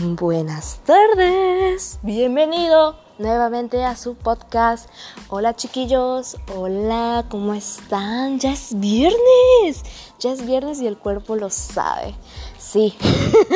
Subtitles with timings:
[0.00, 4.88] Buenas tardes, bienvenido nuevamente a su podcast.
[5.28, 8.38] Hola chiquillos, hola, ¿cómo están?
[8.38, 9.82] Ya es viernes,
[10.20, 12.14] ya es viernes y el cuerpo lo sabe.
[12.58, 12.96] Sí,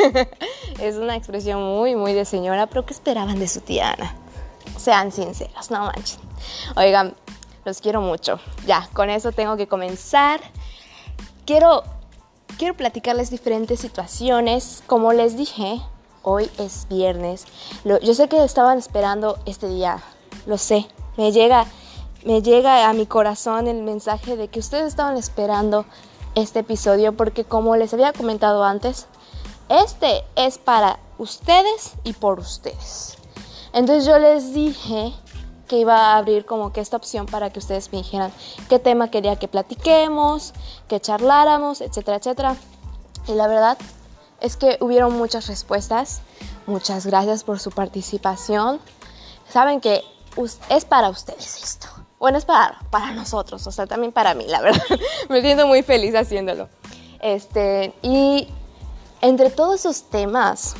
[0.81, 4.13] es una expresión muy, muy de señora, pero ¿qué esperaban de su tía Ana?
[4.75, 6.19] Sean sinceros, no manchen.
[6.75, 7.15] Oigan,
[7.63, 8.41] los quiero mucho.
[8.67, 10.41] Ya, con eso tengo que comenzar.
[11.45, 11.83] Quiero,
[12.57, 14.83] quiero platicarles diferentes situaciones.
[14.87, 15.81] Como les dije,
[16.23, 17.45] hoy es viernes.
[17.83, 20.01] yo sé que estaban esperando este día,
[20.45, 20.87] lo sé.
[21.17, 21.67] Me llega,
[22.25, 25.85] me llega a mi corazón el mensaje de que ustedes estaban esperando
[26.33, 29.05] este episodio porque como les había comentado antes,
[29.69, 33.17] este es para ustedes y por ustedes.
[33.73, 35.13] Entonces yo les dije
[35.67, 38.31] que iba a abrir como que esta opción para que ustedes me dijeran
[38.69, 40.53] qué tema quería que platiquemos,
[40.87, 42.55] que charláramos, etcétera, etcétera.
[43.27, 43.77] Y la verdad
[44.43, 46.21] es que hubieron muchas respuestas.
[46.67, 48.79] Muchas gracias por su participación.
[49.49, 50.03] Saben que
[50.69, 51.87] es para ustedes esto.
[52.19, 54.83] Bueno, es para, para nosotros, o sea, también para mí, la verdad.
[55.29, 56.67] Me siento muy feliz haciéndolo.
[57.21, 58.49] Este, y
[59.21, 60.75] entre todos esos temas,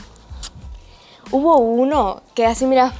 [1.31, 2.92] hubo uno que así, mira,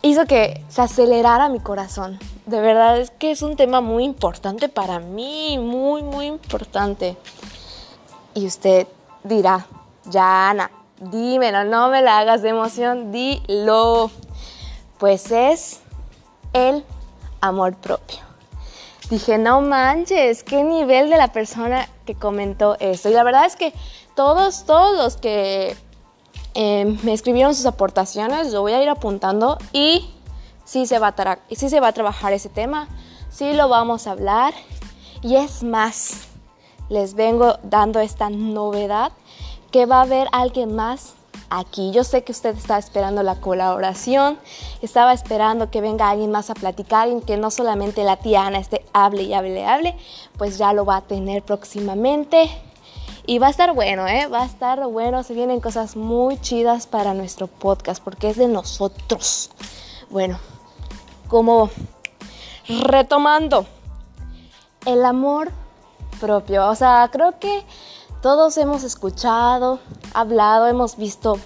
[0.00, 2.18] hizo que se acelerara mi corazón.
[2.46, 7.18] De verdad es que es un tema muy importante para mí, muy, muy importante.
[8.34, 8.86] Y usted
[9.26, 9.66] dirá,
[10.04, 14.10] ya Ana, dímelo, no me la hagas de emoción, dilo.
[14.98, 15.80] Pues es
[16.52, 16.84] el
[17.40, 18.18] amor propio.
[19.10, 23.08] Dije, no manches, qué nivel de la persona que comentó esto.
[23.08, 23.72] Y la verdad es que
[24.14, 25.76] todos, todos los que
[26.54, 30.10] eh, me escribieron sus aportaciones, lo voy a ir apuntando y
[30.64, 32.88] sí se, va a sí se va a trabajar ese tema,
[33.30, 34.54] sí lo vamos a hablar.
[35.22, 36.28] Y es más,
[36.88, 39.12] les vengo dando esta novedad
[39.70, 41.14] que va a haber alguien más
[41.50, 41.90] aquí.
[41.92, 44.38] Yo sé que usted está esperando la colaboración,
[44.82, 48.58] estaba esperando que venga alguien más a platicar y que no solamente la tía Ana
[48.58, 49.96] esté hable y hable y hable,
[50.36, 52.50] pues ya lo va a tener próximamente.
[53.28, 54.28] Y va a estar bueno, ¿eh?
[54.28, 58.46] Va a estar bueno, se vienen cosas muy chidas para nuestro podcast porque es de
[58.46, 59.50] nosotros.
[60.10, 60.38] Bueno,
[61.26, 61.70] como
[62.68, 63.66] retomando,
[64.84, 65.50] el amor
[66.16, 66.68] propio.
[66.68, 67.64] O sea, creo que
[68.22, 69.78] todos hemos escuchado,
[70.14, 71.38] hablado, hemos visto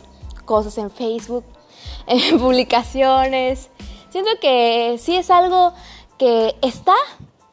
[0.44, 1.44] cosas en Facebook,
[2.06, 3.68] en publicaciones.
[4.10, 5.72] Siento que sí es algo
[6.18, 6.94] que está,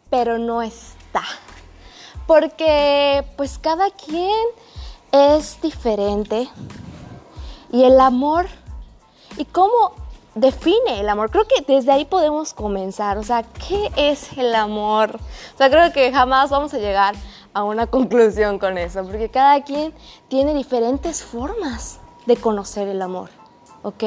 [0.09, 1.23] pero no está.
[2.25, 4.34] Porque pues cada quien
[5.11, 6.49] es diferente.
[7.72, 8.47] Y el amor,
[9.38, 9.94] ¿y cómo
[10.37, 11.29] define el amor?
[11.31, 13.17] Creo que desde ahí podemos comenzar.
[13.17, 15.19] O sea, ¿qué es el amor?
[15.53, 17.15] O sea, creo que jamás vamos a llegar
[17.53, 19.93] a una conclusión con eso, porque cada quien
[20.27, 23.29] tiene diferentes formas de conocer el amor,
[23.83, 24.03] ¿ok?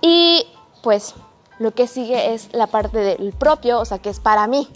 [0.00, 0.46] Y
[0.82, 1.14] pues
[1.58, 4.68] lo que sigue es la parte del propio, o sea, que es para mí.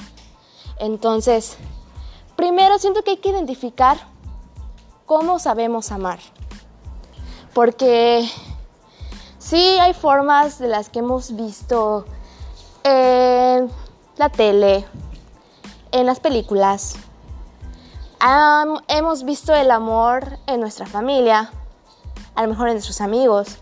[0.79, 1.57] Entonces,
[2.37, 3.99] primero siento que hay que identificar
[5.05, 6.19] cómo sabemos amar,
[7.53, 8.29] porque
[9.49, 12.05] sí hay formas de las que hemos visto
[12.85, 13.71] en
[14.19, 14.85] la tele,
[15.91, 16.97] en las películas,
[18.89, 21.51] hemos visto el amor en nuestra familia,
[22.35, 23.57] a lo mejor en nuestros amigos,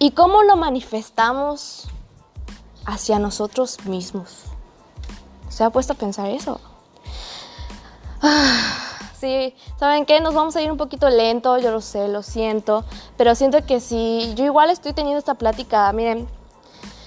[0.00, 1.84] y cómo lo manifestamos
[2.84, 4.42] hacia nosotros mismos.
[5.50, 6.60] ¿Se ha puesto a pensar eso?
[8.22, 8.87] Ah,
[9.18, 10.20] sí, ¿saben qué?
[10.20, 12.84] Nos vamos a ir un poquito lento, yo lo sé, lo siento,
[13.16, 16.28] pero siento que si yo igual estoy teniendo esta plática, miren,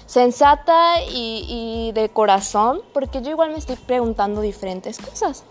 [0.06, 5.44] sensata y, de corazón, porque yo igual me estoy preguntando diferentes cosas.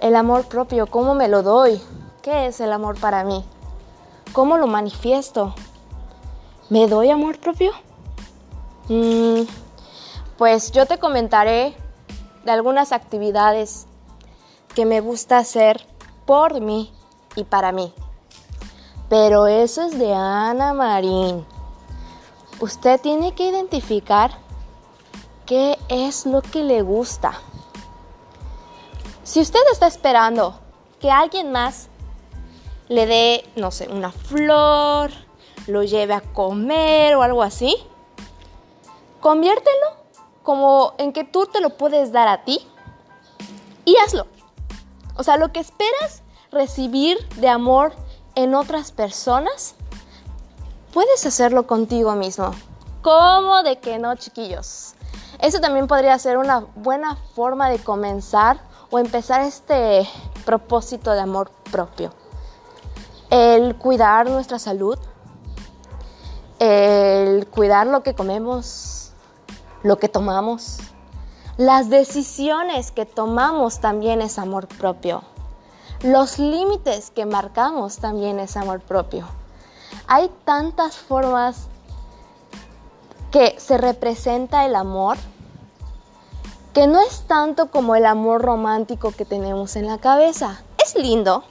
[0.00, 1.80] El amor propio, ¿cómo me lo doy?
[2.22, 3.44] ¿Qué es el amor para mí?
[4.32, 5.54] ¿Cómo lo manifiesto?
[6.68, 7.72] ¿Me doy amor propio?
[8.88, 9.42] Mm,
[10.36, 11.76] pues yo te comentaré
[12.44, 13.86] de algunas actividades
[14.74, 15.86] que me gusta hacer
[16.28, 16.92] por mí
[17.36, 17.90] y para mí.
[19.08, 21.46] Pero eso es de Ana Marín.
[22.60, 24.32] Usted tiene que identificar
[25.46, 27.32] qué es lo que le gusta.
[29.22, 30.60] Si usted está esperando
[31.00, 31.88] que alguien más
[32.88, 35.10] le dé, no sé, una flor,
[35.66, 37.74] lo lleve a comer o algo así,
[39.20, 39.86] conviértelo
[40.42, 42.60] como en que tú te lo puedes dar a ti
[43.86, 44.26] y hazlo.
[45.18, 46.22] O sea, lo que esperas
[46.52, 47.92] recibir de amor
[48.36, 49.74] en otras personas,
[50.94, 52.52] puedes hacerlo contigo mismo.
[53.02, 54.94] ¿Cómo de que no, chiquillos?
[55.40, 58.60] Eso también podría ser una buena forma de comenzar
[58.90, 60.08] o empezar este
[60.44, 62.12] propósito de amor propio.
[63.30, 64.98] el cuidar nuestra salud,
[66.60, 69.12] el cuidar lo que comemos,
[69.82, 70.78] lo que tomamos.
[71.58, 75.24] Las decisiones que tomamos también es amor propio.
[76.04, 79.26] Los límites que marcamos también es amor propio.
[80.06, 81.66] Hay tantas formas
[83.32, 85.16] que se representa el amor
[86.74, 90.62] que no es tanto como el amor romántico que tenemos en la cabeza.
[90.78, 91.42] Es lindo,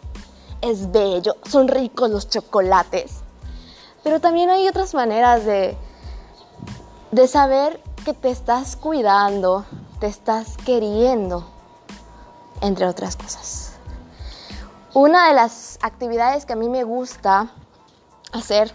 [0.62, 3.12] es bello, son ricos los chocolates,
[4.06, 5.75] pero también hay otras maneras de,
[7.12, 9.65] de saber que te estás cuidando,
[9.99, 11.45] te estás queriendo,
[12.61, 13.73] entre otras cosas.
[14.94, 17.51] Una de las actividades que a mí me gusta
[18.31, 18.73] hacer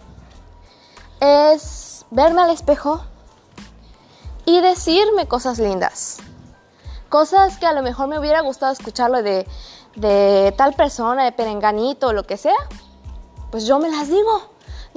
[1.21, 3.03] es verme al espejo
[4.45, 6.19] y decirme cosas lindas.
[7.09, 9.47] Cosas que a lo mejor me hubiera gustado escucharlo de,
[9.97, 12.57] de tal persona, de perenganito o lo que sea.
[13.51, 14.51] Pues yo me las digo.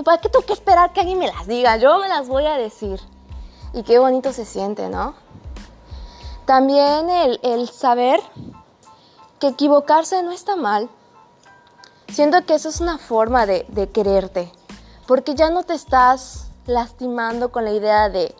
[0.03, 1.77] ¿Para qué tengo que esperar que alguien me las diga?
[1.77, 2.99] Yo me las voy a decir.
[3.73, 5.24] Y qué bonito se siente, ¿no?
[6.45, 8.19] También el, saber
[9.39, 10.89] que equivocarse no está mal.
[12.07, 14.51] Siento que eso es una forma de, de quererte.
[15.07, 18.35] Porque ya no te estás lastimando con la idea de,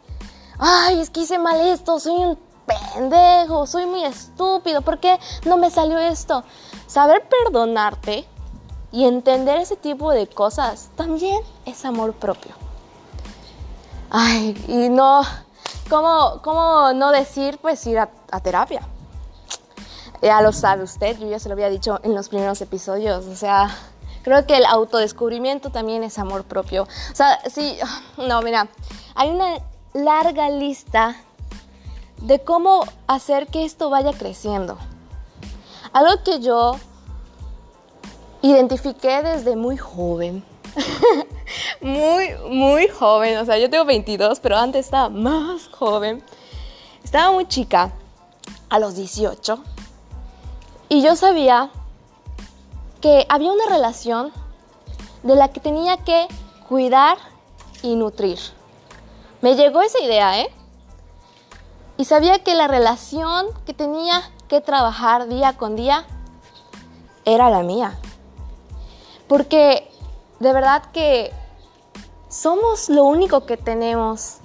[0.60, 5.58] ay, es que hice mal esto, soy un pendejo, soy muy estúpido, ¿por qué no
[5.58, 6.44] me salió esto?
[6.88, 8.26] Saber perdonarte
[8.92, 12.54] y entender ese tipo de cosas también es amor propio.
[14.10, 15.24] Ay, y no,
[15.90, 18.82] ¿cómo, cómo no decir pues ir a, a terapia?
[20.22, 23.36] Ya lo sabe usted, yo ya se lo había dicho en los primeros episodios, o
[23.36, 23.70] sea,
[24.24, 26.84] creo que el autodescubrimiento también es amor propio.
[26.84, 27.78] O sea, sí,
[28.18, 28.68] no, mira,
[29.14, 29.60] hay una
[29.94, 31.16] larga lista
[32.22, 34.78] de cómo hacer que esto vaya creciendo.
[35.94, 36.78] Algo que yo
[38.42, 40.44] identifiqué desde muy joven.
[41.82, 43.38] muy, muy joven.
[43.38, 46.24] O sea, yo tengo 22, pero antes estaba más joven.
[47.04, 47.92] Estaba muy chica,
[48.70, 49.62] a los 18.
[50.90, 51.70] Y yo sabía
[53.02, 54.32] que había una relación
[55.24, 56.28] de la que tenía que
[56.68, 57.18] cuidar
[57.82, 58.40] y nutrir.
[59.42, 60.50] Me llegó esa idea, ¿eh?
[61.98, 66.06] Y sabía que la relación que tenía que trabajar día con día
[67.26, 67.98] era la mía.
[69.28, 69.90] Porque
[70.40, 71.32] de verdad que
[72.30, 74.38] somos lo único que tenemos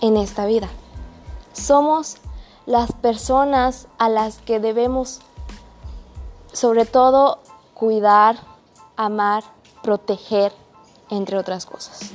[0.00, 0.68] en esta vida.
[1.52, 2.18] Somos
[2.66, 5.20] las personas a las que debemos
[6.52, 7.38] sobre todo
[7.74, 8.36] cuidar,
[8.96, 9.44] amar,
[9.82, 10.52] proteger,
[11.10, 12.10] entre otras cosas.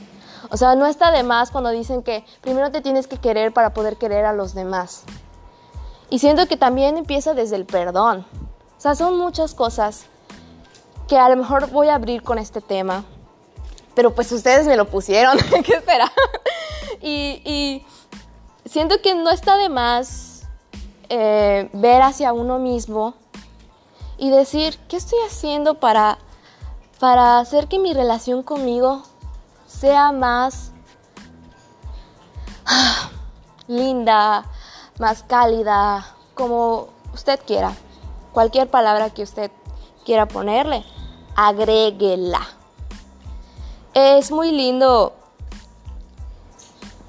[0.49, 3.73] O sea, no está de más cuando dicen que primero te tienes que querer para
[3.73, 5.03] poder querer a los demás.
[6.09, 8.25] Y siento que también empieza desde el perdón.
[8.77, 10.05] O sea, son muchas cosas
[11.11, 13.03] que a lo mejor voy a abrir con este tema.
[13.95, 16.09] Pero pues ustedes me lo pusieron, ¿qué espera?
[17.01, 17.85] y,
[18.63, 20.43] siento que no está de más
[21.09, 23.15] eh, ver hacia uno mismo
[24.17, 26.17] y decir, ¿qué estoy haciendo para,
[26.97, 29.03] para hacer que mi relación conmigo
[29.67, 30.71] sea más
[33.67, 34.45] linda,
[34.97, 37.73] más cálida, como usted quiera.
[38.31, 39.51] Cualquier palabra que usted
[40.05, 40.85] quiera ponerle,
[41.35, 42.41] agréguela.
[43.93, 45.13] Es muy lindo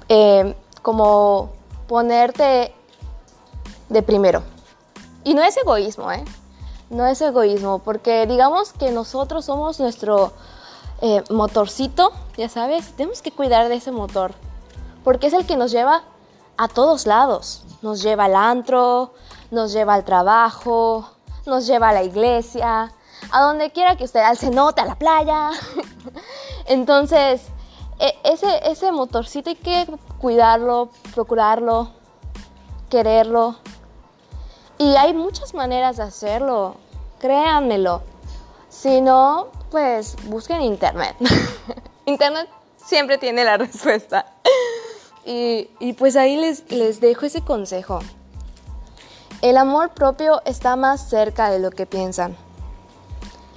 [0.09, 1.51] eh, como
[1.87, 2.73] ponerte
[3.89, 4.43] de primero.
[5.23, 6.23] Y no es egoísmo, ¿eh?
[6.89, 10.33] No es egoísmo, porque digamos que nosotros somos nuestro
[11.01, 14.33] eh, motorcito, ya sabes, tenemos que cuidar de ese motor,
[15.03, 16.03] porque es el que nos lleva
[16.57, 17.63] a todos lados.
[17.81, 19.13] Nos lleva al antro,
[19.51, 21.09] nos lleva al trabajo,
[21.45, 22.93] nos lleva a la iglesia,
[23.31, 25.51] a donde quiera que usted, al cenote, a la playa.
[26.65, 27.41] Entonces,
[27.99, 29.87] e, ese, ese motorcito hay que
[30.19, 31.91] cuidarlo, procurarlo,
[32.89, 33.55] quererlo.
[34.77, 36.75] Y hay muchas maneras de hacerlo,
[37.19, 38.01] créanmelo.
[38.69, 41.15] Si no, pues busquen internet.
[42.05, 42.49] internet
[42.83, 44.25] siempre tiene la respuesta.
[45.25, 47.99] Y, pues ahí les, les dejo ese consejo.
[49.41, 52.35] El amor propio está más cerca de lo que piensan.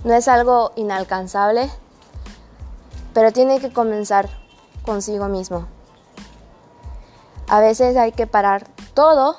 [0.04, 1.70] No es algo inalcanzable,
[3.14, 4.28] pero tiene que comenzar
[4.84, 5.66] consigo mismo.
[7.48, 9.36] A veces hay que parar todo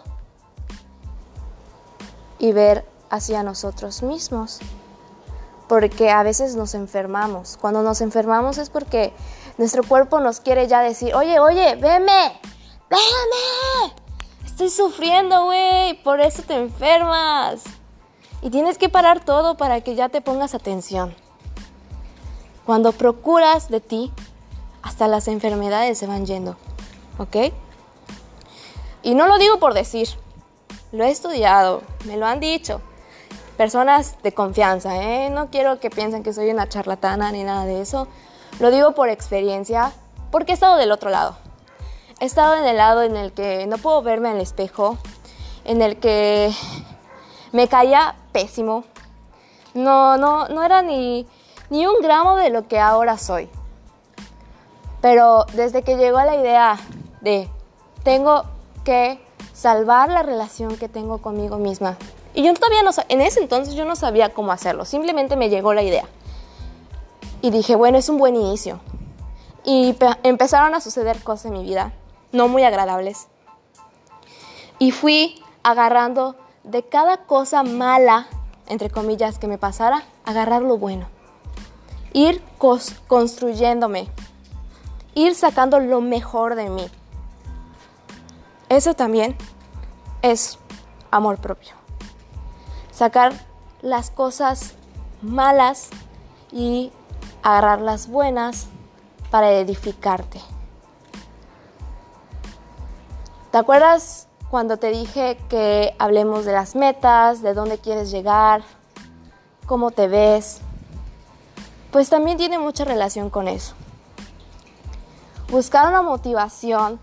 [2.40, 4.60] y ver hacia nosotros mismos
[5.68, 7.58] porque a veces nos enfermamos.
[7.60, 9.14] Cuando nos enfermamos es porque
[9.58, 12.40] nuestro cuerpo nos quiere ya decir, oye, oye, veme,
[12.90, 13.94] véame,
[14.46, 17.64] estoy sufriendo, güey, por eso te enfermas.
[18.48, 21.14] Y tienes que parar todo para que ya te pongas atención.
[22.66, 24.10] Cuando procuras de ti,
[24.82, 26.56] hasta las enfermedades se van yendo.
[27.18, 27.52] ¿Ok?
[29.04, 30.08] Y no lo digo por decir,
[30.94, 32.80] lo he estudiado, me lo han dicho.
[33.58, 35.30] Personas de confianza, ¿eh?
[35.30, 38.08] No quiero que piensen que soy una charlatana ni nada de eso.
[38.62, 39.92] Lo digo por experiencia,
[40.32, 41.36] porque he estado del otro lado.
[42.22, 44.98] He estado en el lado en el que no puedo verme el espejo,
[45.66, 46.54] en el que
[47.52, 48.84] me caía pésimo.
[49.74, 51.28] No, no, no era ni,
[51.70, 53.50] ni un gramo de lo que ahora soy.
[55.02, 56.78] Pero desde que llegó la idea
[57.22, 57.50] de
[58.04, 58.44] tengo
[58.84, 59.20] que
[59.54, 61.98] salvar la relación que tengo conmigo misma.
[62.34, 65.74] Y yo todavía no en ese entonces yo no sabía cómo hacerlo, simplemente me llegó
[65.74, 66.06] la idea.
[67.42, 68.80] Y dije, bueno, es un buen inicio.
[69.64, 71.94] Y empezaron a suceder cosas en mi vida,
[72.32, 73.28] no muy agradables.
[74.80, 76.36] Y fui agarrando
[76.68, 78.28] de cada cosa mala,
[78.68, 81.08] entre comillas, que me pasara, agarrar lo bueno.
[82.14, 82.44] Ir
[83.08, 84.08] construyéndome,
[85.14, 86.88] ir sacando lo mejor de mí.
[88.70, 89.38] Eso también
[90.22, 90.60] es
[91.10, 91.74] amor propio.
[92.92, 93.34] Sacar
[93.82, 94.74] las cosas
[95.22, 95.90] malas
[96.52, 96.92] y
[97.44, 98.68] agarrar las buenas
[99.32, 100.42] para edificarte.
[103.52, 108.64] ¿Te acuerdas cuando te dije que hablemos de las metas, de dónde quieres llegar,
[109.66, 110.62] cómo te ves?
[111.92, 113.76] Pues también tiene mucha relación con eso.
[115.50, 117.00] Buscar una motivación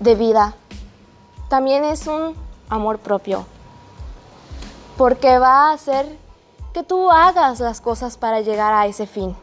[0.00, 0.54] de vida
[1.48, 2.34] también es un
[2.68, 3.46] amor propio,
[4.96, 6.18] porque va a hacer
[6.74, 9.34] que tú hagas las cosas para llegar a ese fin.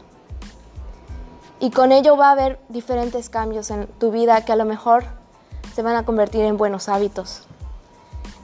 [1.58, 5.04] Y con ello va a haber diferentes cambios en tu vida que a lo mejor
[5.76, 7.42] se van a convertir en buenos hábitos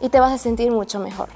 [0.02, 1.30] y te vas a sentir mucho mejor.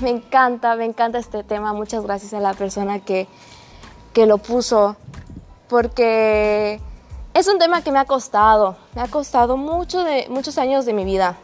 [0.00, 1.74] me encanta, me encanta este tema.
[1.74, 3.28] Muchas gracias a la persona que,
[4.14, 4.96] que lo puso
[5.68, 6.80] porque
[7.34, 10.94] es un tema que me ha costado, me ha costado mucho de, muchos años de
[10.94, 11.36] mi vida.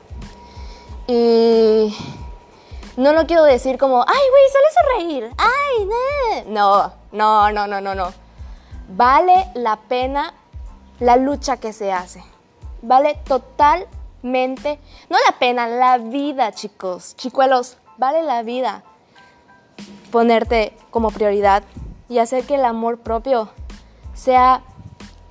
[1.07, 1.95] Y
[2.97, 7.81] no lo quiero decir como, ay, güey, sales a reír, ay, no, no, no, no,
[7.83, 8.13] no, no.
[8.97, 10.33] Vale la pena
[11.01, 12.23] la lucha que se hace.
[12.83, 14.79] Vale totalmente,
[15.11, 18.83] no la pena, la vida, chicos, chicuelos, vale la vida
[20.11, 21.63] ponerte como prioridad
[22.09, 23.49] y hacer que el amor propio
[24.15, 24.63] sea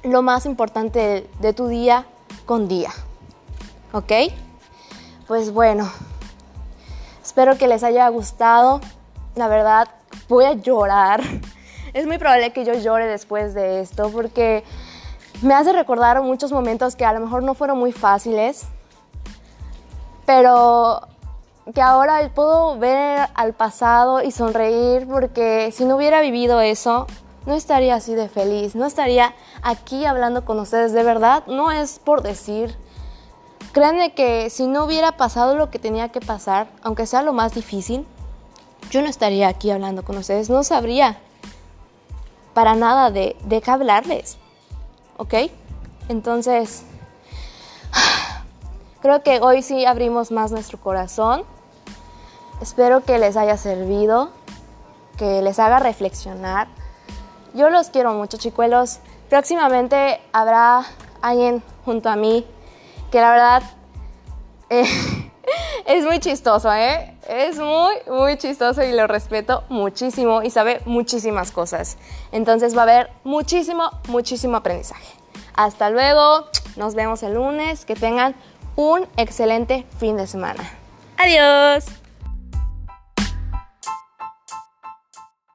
[0.03, 2.05] lo más importante de, tu día
[2.45, 2.91] con día.
[3.91, 4.11] ¿Ok?
[5.27, 5.91] Pues bueno,
[7.23, 8.79] espero que les haya gustado.
[9.35, 9.87] La verdad,
[10.29, 11.21] voy a llorar.
[11.93, 14.63] Es muy probable que yo llore después de esto porque
[15.41, 18.65] me hace recordar muchos momentos que a lo mejor no fueron muy fáciles,
[20.25, 21.01] pero
[21.73, 27.07] que ahora puedo ver al pasado y sonreír porque si no hubiera vivido eso,
[27.45, 31.99] no estaría así de feliz, no estaría aquí hablando con ustedes de verdad, no es
[31.99, 32.75] por decir.
[33.73, 37.53] Créanme que si no hubiera pasado lo que tenía que pasar, aunque sea lo más
[37.53, 38.05] difícil,
[38.89, 41.17] yo no estaría aquí hablando con ustedes, no sabría
[42.53, 44.37] para nada de, de qué hablarles,
[45.17, 45.33] ¿ok?
[46.09, 46.83] Entonces,
[49.01, 51.43] creo que hoy sí abrimos más nuestro corazón.
[52.61, 54.29] Espero que les haya servido,
[55.17, 56.67] que les haga reflexionar
[57.57, 58.99] yo los quiero mucho, chicuelos.
[59.29, 60.85] Próximamente habrá
[61.23, 62.45] alguien junto a mí
[63.11, 63.63] que la verdad
[64.69, 64.85] eh,
[65.87, 67.13] es muy chistoso, ¿eh?
[67.27, 71.97] Es muy, muy chistoso y lo respeto muchísimo y sabe muchísimas cosas.
[72.31, 75.07] Entonces va a haber muchísimo, muchísimo aprendizaje.
[75.55, 78.35] Hasta luego, nos vemos el lunes, que tengan
[78.75, 80.63] un excelente fin de semana.
[81.17, 82.06] Adiós.